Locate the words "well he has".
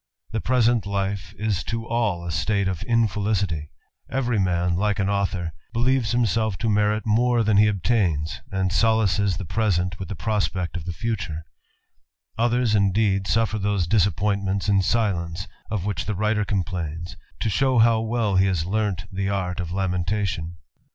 17.99-18.65